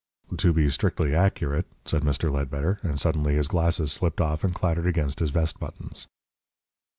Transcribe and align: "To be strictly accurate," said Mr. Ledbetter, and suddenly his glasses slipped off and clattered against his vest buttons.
"To 0.35 0.51
be 0.51 0.67
strictly 0.71 1.13
accurate," 1.13 1.67
said 1.85 2.01
Mr. 2.01 2.31
Ledbetter, 2.31 2.79
and 2.81 2.99
suddenly 2.99 3.35
his 3.35 3.47
glasses 3.47 3.91
slipped 3.91 4.19
off 4.19 4.43
and 4.43 4.51
clattered 4.51 4.87
against 4.87 5.19
his 5.19 5.29
vest 5.29 5.59
buttons. 5.59 6.07